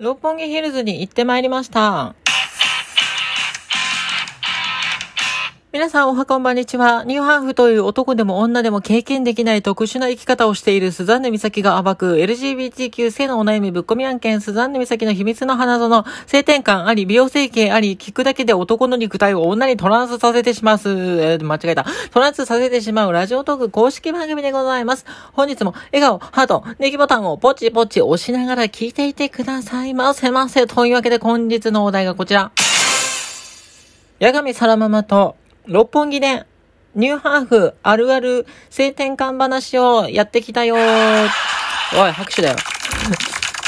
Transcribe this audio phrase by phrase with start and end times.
[0.00, 2.14] 六本木ヒルズに行ってまいりました。
[5.78, 7.04] 皆さんおはこんばんにちは。
[7.04, 20.88] ニューハーフという男でも女でも経験できない特殊な生き方をしているスザンヌ美咲が暴く LGBTQ 性のお悩みぶっ込み案件スザンヌ美咲の秘密の花園性転換あり美容整形あり聞くだけで男の肉体を女にトランスさせてします。
[20.88, 21.86] えー間違えた。
[22.10, 25.06] トランスさせてしまうラジオトーク公式番組でございます。
[25.32, 30.66] 本日も笑顔、ハート、ネギボタンをポチポチ押しながら聞いていてくださいませませ。
[30.66, 32.50] というわけで本日のお題がこちら。
[34.20, 35.36] 八神サラママと
[35.68, 36.46] 六本木で
[36.94, 42.56] ニューハーフあるある性転換話をやってきたよおい、拍手だよ。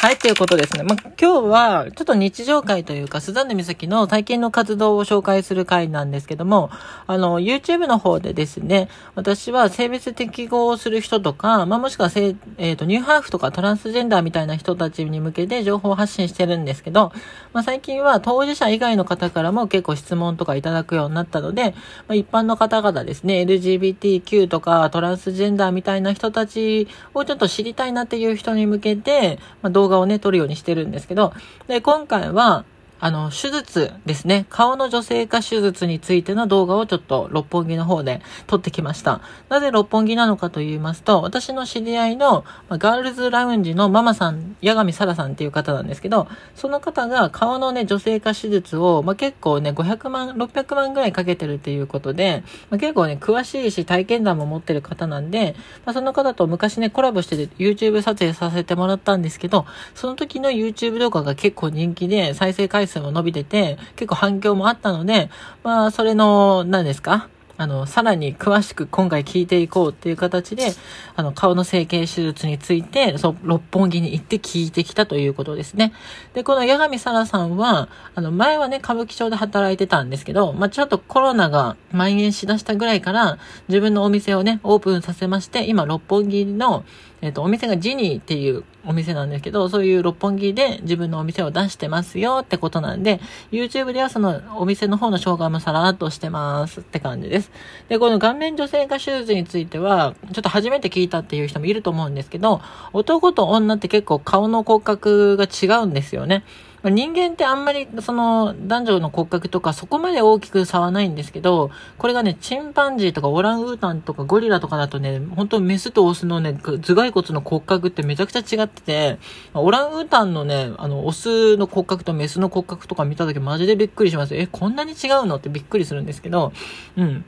[0.02, 0.82] はい、ということですね。
[0.82, 6.70] まあ、今日は、ちょっと日常会というか、スザンヌ美咲の体験の活動を紹介する会なんですけども、
[7.06, 12.10] あの、YouTube の方でですね、私は性別適合をする人とか、まあ、もしくは、
[12.56, 17.12] えっ、と、ニューハーフとかトランスジェンダーみたいな人たちに向けて情報発信してるんですけど、
[17.52, 21.72] まあ、最近は当事者以外の方からも結構質問とかいただくようになったので、
[22.08, 31.34] まあ、一般の方々ですね、LGBTQ とかトランスジェンダーみたいな人たちをちょっと知りたいなっていう人に向けて、まあ、動画画をね、撮るようにしてるんですけど、
[31.68, 32.64] で、今回は、
[33.00, 34.46] あの、手術ですね。
[34.50, 39.22] 顔の女性化手術についての動画をちょっと六本木の方で撮ってきました。
[39.48, 55.54] なぜ六本木なのかと言いますと、私の知り合いのガールズラウンジのママさん、八神沙羅さんっていう方なんですけど、その方が顔のね、女性化手術を、まあ、結構ね、500万、600万ぐらいかけてるっていうことで、まあ、結構ね、詳しいし体験談も持ってる方なんで、
[55.86, 65.30] まあ、その方と昔ね、コラボして YouTube 撮影させてもらったんですけど、その時の YouTube 動画が結構人気で、再生回数も伸びてて、結構反響もあったので、
[65.62, 67.28] まあ、それの、何ですか？
[67.56, 70.72] あの、さらに詳しく今回聞いていこうっていう形で、
[71.14, 75.92] あの、顔の整形手術について、そう、六本木に行って聞いてきたということですね。
[76.32, 83.36] で、この八神沙羅さんは、あの、前はね、歌舞伎町で働いてたんですけど、まあ、ちょっとコロナが蔓延しだしたぐらいから、
[83.68, 86.84] 自分のお店をね、オープンさせまして、今、六本木の、
[87.20, 93.20] えっ、と、お店がジニーっていうお店なんですけど、そういう六本木で自分のお店を出してますよってことなんで、
[93.52, 97.50] YouTube ではそのお店の方の紹介もさらっとしてますって感じです。
[97.88, 102.60] で、この顔面女性化手術については、ちょっと初めて聞いたっていう人もいると思うんですけど、
[102.92, 106.44] 男と女って結構顔の骨格が違うんですよね。
[106.82, 119.18] 人間ってあんまりその男女の骨格とかそこまで大きく差はないんですけど、これがね、チンパンジーとかオランウータンとかゴリラとかだとね、本当メスとオスのね、頭蓋骨の骨格ってめちゃくちゃ違ってて、
[119.52, 124.34] オランウータンのね、あの、オスの骨格とメスの骨格とか見た時マジでびっくりします。
[124.34, 125.36] え、こんなに違うの？
[125.36, 126.52] ってびっくりするんですけど、
[126.96, 127.24] うん。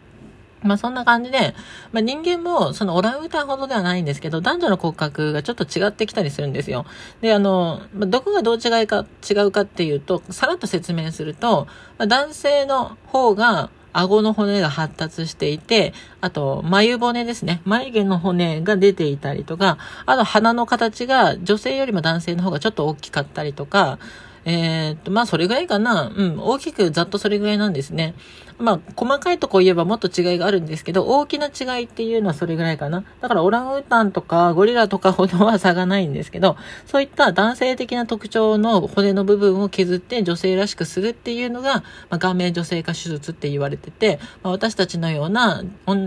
[0.63, 1.55] まあそんな感じで、
[1.93, 6.87] まあ人間もそのオランウータンほどではないんですけど、男女の骨格がちょっと違ってきたりするんですよ。
[7.21, 11.67] で、あの、まあどこがどう違いか、違うかっていうと、さらっと説明すると、
[11.99, 17.61] まあ男性の方が、顎の骨が発達していて、あと、眉骨ですね。
[17.65, 23.99] 眉毛の骨が出ていたりとか、あと鼻の形が女性よりも男性の方がちょっと大きかったりとか、
[24.45, 26.13] えーっと、まあ、それぐらいかな。
[26.15, 28.15] うん、大きくざっとそれぐらいなんですね。
[28.59, 33.05] まあ、細かいとこ言えばもっと違いがあるんですけど、大きな違いっていうのはそれぐらいかな。
[33.21, 41.77] だから、オランウータンとかゴリラとかほどは差がないんですけど、そういった男性的な特徴の骨の部分を削って女性らしくするっていうのが、
[42.11, 45.63] まあ、顔面女性化手術って言われてて、まあ、私たちのような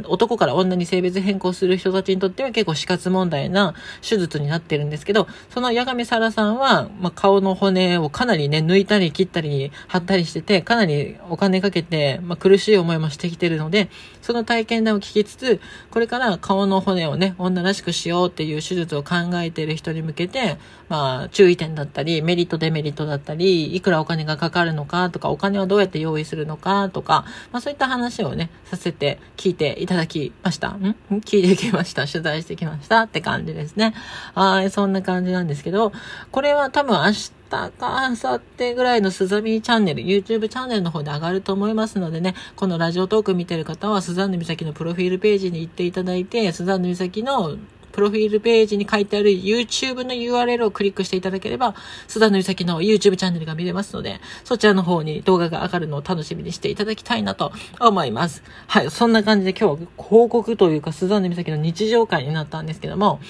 [0.07, 13.89] 男から女に性別変更する人たちにとっては結構死活問題な手術になってるんですけど、その八神沙羅さんは、まあ、顔の骨をかなりね、抜いたり切ったり貼ったりしてて、かなりお金かけて、まあ、苦しい思いもしてきてるので、
[14.21, 30.69] その体験談を聞きつつ、これから顔の骨をね、女らしくしようっていう手術を考えている人に向けて、まあ、注意点だったり、メリット、デメリットだったり、いくらお金がかかるのかとか、お金はどうやって用意するのかとか、まあ、そういった話をね、させて聞いていただきました。
[30.73, 30.95] んん？
[31.21, 32.05] 聞いてきました。
[32.05, 33.95] 取材してきましたって感じですね。
[34.35, 35.91] はい、そんな感じなんですけど、
[36.31, 37.31] これは多分明日、
[37.77, 47.57] か、明後日ぐらいのスザミチャンネル、YouTube チャンネルの方で上がると思いますのでね、このラジオトーク見てる方は、スザンヌ美咲のプロフィールページに行っていただいて、スザンヌ美咲の
[47.95, 51.75] プロフィールページに書いてある YouTube の URL をクリックしていただければ、
[52.09, 58.43] スザンヌ美咲の YouTube チャンネルが見れますので、そちらの方に動画が上がるのを楽しみにしていただきたいなと思います。
[58.67, 63.21] はい、そんな感じで今日は広告というか、スザンヌ美咲の日常会になったんですけども、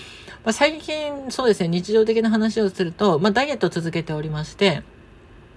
[0.46, 4.84] まあ、最近、そうですね、日常的な話をすると、まあ、ダイエットを続けておりまして、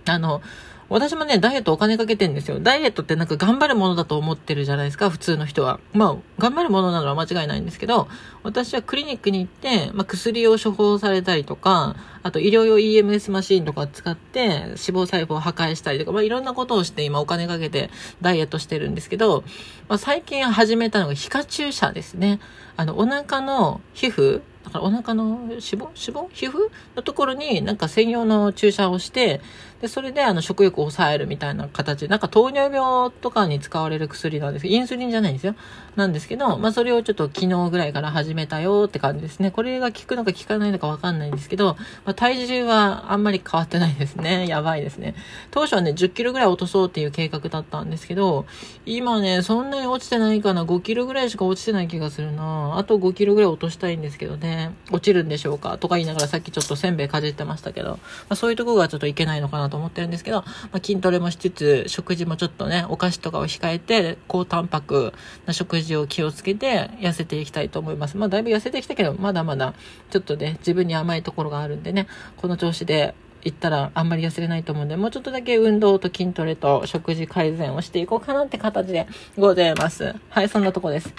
[0.06, 0.40] あの、
[0.88, 2.61] 私もね、ダイエットお金かけてんですよ。
[2.61, 5.81] ダイエットってなんか頑張るものだと思ってるじゃないですか、普通の人は。
[5.93, 8.08] まあ、頑張るものなのは間違いないんですけど、
[8.43, 17.91] 私はクリニックに行って、まあ、薬を処方されたりとか、あと医療用 EMS マシンとか使って脂肪細胞を破壊したりとか、まあ、いろんなことをして今お金かけて
[18.23, 19.44] ダイエットしてるんですけど、
[19.88, 22.41] まあ、最近始めたのが皮下注射ですね。
[22.79, 29.41] あの、お腹の皮膚、だからお腹の脂肪脂肪皮膚のところになんか専用の注射をして、
[29.81, 35.55] で、それであの食欲を抑えるみたいな形なんか糖尿病とかに使われる薬なんですインスリンじゃないんですよ。
[35.97, 39.51] なんですけど、まあそれをちょっと昨日ぐらいから始めたよって感じですね。
[39.51, 44.47] これが効くのか効かないのかわかんないんですけど、まあ、体重はあんまり変わってないですね。
[44.47, 45.15] やばいですね。
[45.51, 48.47] 当初はね、10キロぐらい落とそうっていう計画だったんですけど、
[48.87, 50.65] 今ね、そんなに落ちてないかな。
[50.65, 52.79] 5キロぐらいしか落ちてない気がするな。
[52.79, 54.73] あと5キロぐらい落としたいんですけどね。
[54.91, 55.79] 落ちるんでしょうか？
[55.79, 57.99] とか言いながらさっきちょっとせんべいかじってましたけど、ま
[58.31, 65.12] あ、そういうとこがちょっといけないのかななと思ってるんですけど、まあ、筋トレもしつつ、食事もちょっとね、お菓子とかを控えて、高タンパク
[65.47, 68.17] な食事を気をつけて痩せていきたいと思います。
[68.17, 69.75] まあ、だいぶ痩せてきたけど、まだまだ
[70.11, 79.06] ちょっとね、自分に甘いところがあるんでね、この調子で行ったらあんまり痩せれないと思うんで、もうちょっとだけ運動と筋トレと食事改善をしていこうかなって形で
[79.37, 80.15] ございます。
[80.31, 81.15] はい、そんなとこです。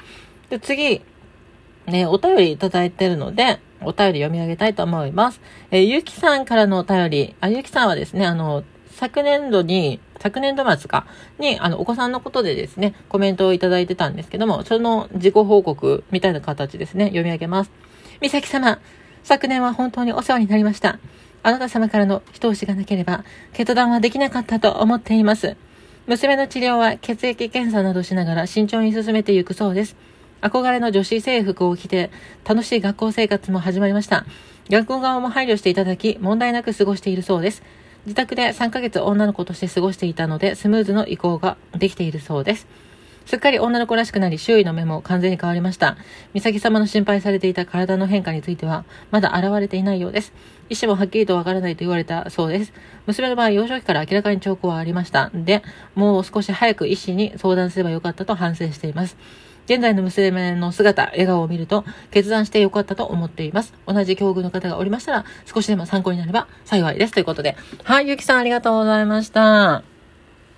[0.50, 1.02] で、次、
[1.86, 5.42] ね、お便りいただいてるので、お便り読み上げたいと思います。
[5.72, 11.06] えー、ゆきさんからのお便り、あ、ゆきさんはですね、あの、昨年度に、昨年度末か、
[11.38, 17.72] に、あの、お子さんのことでですね、コメントをいただいてたんですけども、その自己報告みたいな形ですね、読み上げます。
[18.20, 18.80] みさき様、
[19.24, 21.00] 昨年は本当にお世話になりました。
[21.42, 23.24] あなた様からの一押しがなければ、
[23.54, 25.56] 決断はできなかったと思っています。
[26.08, 29.96] 娘の治療は血液検査などしながら慎重に進めていくそうです。
[30.42, 32.12] 憧れの女子制服を着て、
[32.48, 34.26] 楽しい学校生活も始まりました。
[34.70, 37.64] 学校側も配慮していただき、問題なく過ごしているそうです。
[38.06, 42.68] 自宅で3ヶ月女の子として過ごしていたので、スムーズの移行ができているそうです。
[43.26, 45.98] すっかり女の子らしくなり、周囲の目も完全に変わりました。
[46.34, 50.34] 美咲様の心配されていた体の変化については、まだ現れていないようです。
[50.70, 52.74] 医師もはっきりとわからないと言われたそうです。
[53.06, 55.30] 娘の場合、幼少期から明らかに兆候はありました。
[55.34, 55.62] で、
[55.94, 59.16] もう少し早く医師に相談すればよかったと反省しています。
[59.70, 63.76] 現在の娘の姿、笑顔を見ると、決断してよかったと思っています。
[63.86, 67.14] 同じ境遇の方がおりましたら、少しでも参考になれば幸いです。
[67.14, 67.56] ということで。
[67.84, 69.84] はい、ゆきさんありがとうございました。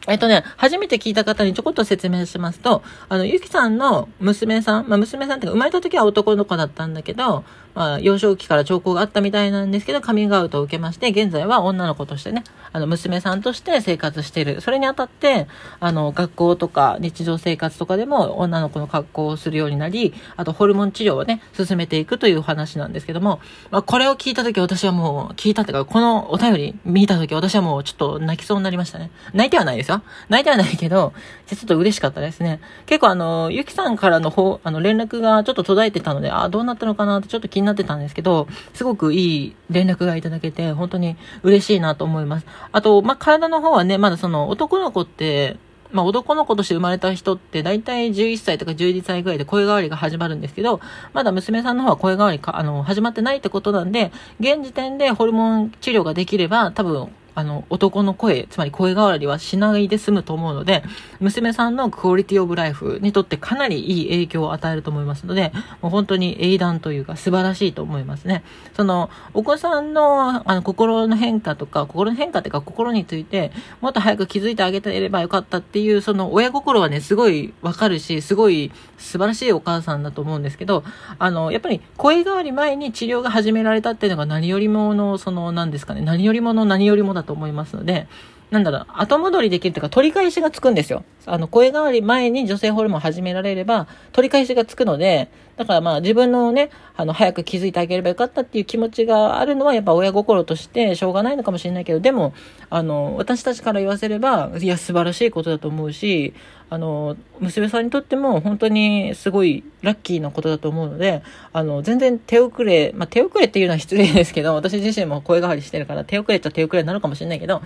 [0.07, 7.43] えっとね、初めて聞いた方にちょこっと説明しますと、あの、ゆきさんの娘さん、まあ、娘さんっていうか、生まれた時は男の子だったんだけど、
[7.73, 14.61] まあ、幼少期から兆候があったみたいなんですけど、カミングアウトを受けまして、現在は女の子としてね、あの、娘さんとして生活している。
[14.61, 15.47] それにあたって、
[15.79, 23.39] あの、学校とか日常生活とかでも女の子の格好をするようになり、あと、ホルモン治療をね、進めていくという話なんですけども、
[23.69, 29.11] まあ、これを聞いた時私はもう、聞いたっていうか、このお便り見た時私はもうちょっと泣きそうになりましたね。
[29.33, 30.01] 泣いてはないですよ。
[30.29, 31.13] 泣いてはないけど、
[31.47, 32.59] ちょっと嬉しかったですね。
[32.85, 42.45] 結構あの、ゆきさんからの方、あの、連絡がちょっと途絶えてたので、あ、どうなったのかなってちょっと気になってたんですけど、すごくいい連絡がいただけて、本当に嬉しいなと思います。
[42.71, 45.57] あと、まあ、体の方はね、まだその男の子って、
[45.91, 50.79] まあ、男の子として生まれた人って大体11歳とか12歳ぐらいで声変わりが始まるんですけど、
[51.13, 60.83] まだ娘さんの方は声変わりか、あの、始まってないってことなんで、現時点でホルモン治療ができれば、多分、あの、男の声、つまり声変わりはしないで済むと思うので、
[61.19, 65.51] 娘さんのクオリティオブライフにとってかなりいい影響を与えると思いますので、
[65.81, 68.43] もう本当に英断というか素晴らしいと思いますね。
[68.75, 80.83] その、お子さんの、あの、心の変化とか、心の変化っていうか心について、もっと早く気づいてあげてればよかったっていう、その親心はね、すごいわかるし、すごい素晴らしいお母さんだと思うんですけど、
[81.17, 88.07] あの、やっぱり声変わり前に治療が始められたっていうのが何よりもの、その、何ですかね、何よりもの何よりもだと思いますので、
[88.51, 91.05] なんだろう、後戻りできるというか、取り返しがつくんですよ。
[91.25, 102.33] あの、声変わり前に女性ホルモン始められれば、取り返しがつくので、だからまあ自分のね、あの、早く気づいてあげればよかったっていう気持ちがあるのは、やっぱ親心としてしょうがないのかもしれないけど、でも、
[102.69, 106.33] あの、私たちから言わせれば、いや、素晴らしいことだと思うし、
[106.69, 111.21] あの、娘さんにとっても本当にすごいラッキーなことだと思うので、
[111.53, 117.61] あの、全然手遅れ、まあ、手遅れっていうのは失礼ですけど、私自身も声変わりしてるから手遅れっちゃ手遅れになるかもしれないけど、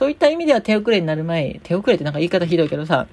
[0.00, 3.06] そういった意味では手遅れになる前、手遅れってなんか言い方ひどいけどさ、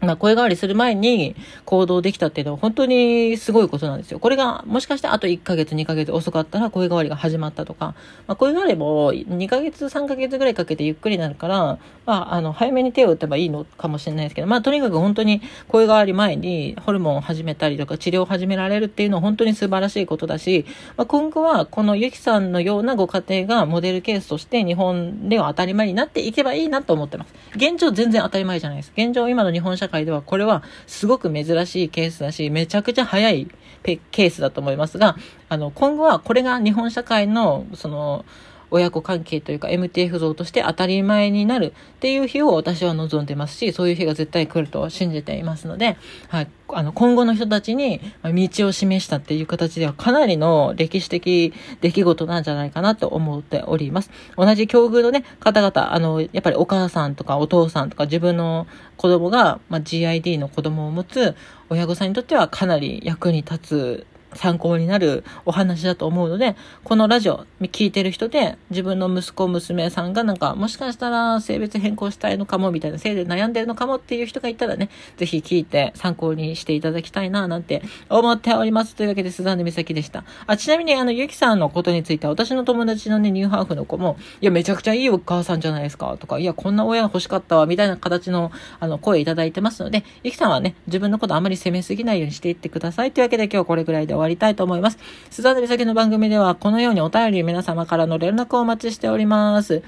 [0.00, 4.18] まあ、声変わりする前に行動できたっていうのは本当にすごいことなんですよ。
[4.18, 7.94] これがもしかしてあと1ヶ月、2ヶ月遅かったら声変わりが始まったとか、
[8.26, 20.64] まあ、声変わりも2ヶ月、3ヶ月ぐらいかけてゆっくりになるから、まあ、あの、早めに手を打てばいいのかもしれないですけど、まあ、とにかく本当に声変わり前にホルモンを始めたりとか治療を始められるっていうのは本当に素晴らしいことだし、
[20.96, 27.34] まあ、今後はこのゆきさんのようなご家庭がモデルケースとして日本では当たり前になっていけばいいなと思ってます。
[27.54, 28.92] 現状全然当たり前じゃないです。
[28.96, 33.48] 現状今の日本社会ではこれはすごく珍しいケースだし、めちゃくちゃ早い
[33.82, 35.16] ケースだと思いますが、
[35.48, 38.24] あの、今後はこれが日本社会の、その、
[38.70, 45.96] 親子関係というか MTF 像として当たり前になるっていう日を私は望んでますし、そういう日が絶対来ると信じていますので、
[46.28, 54.10] はい、あの、今後の人たちに道を示したっていう形ではかなりの歴史的出来事なんじゃないかなと思っております。
[54.36, 61.34] 同じ境遇のね、方々、あの、やっぱりお母さんとかお父さんとか自分の子供が、まあ、GID の子供を持つ
[61.70, 78.94] 親御さんにとってはかなり役に立つ参考になるお話だと思うので、このラジオ聞いてる人で自分の息子、娘さんがなんかもしかしたら性別変更したいのかもみたいな、性で悩んでるのかもっていう人がいたらね、ぜひ聞いて参考にしていただきたいななんて思っております。
[78.94, 80.24] というわけで、スザンヌ美咲でした。
[80.46, 93.12] あ、ちなみにあの、ゆきさんのことについては私の友達のね、ニューハーフの子も、いや、めちゃくちゃいいお母さんじゃないですかとか、いや、こんな親欲しかったわ、みたいな形のあの、声いただいてますので、ゆきさんはね、自分のことあまり責めすぎないようにしていってください。
[93.12, 94.98] というわけで今日はこれぐらいで終わりたいと思います。
[95.30, 99.82] スザンヌ美咲の番組ではこのようにお便り皆様からの連絡をお待ちしております。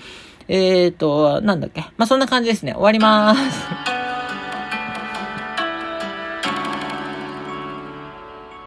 [0.49, 1.83] えーと、なんだっけ？
[1.97, 2.73] まあ、そんな感じですね。
[2.73, 3.92] 終わります。